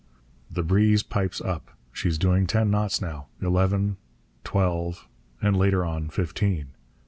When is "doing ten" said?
2.17-2.71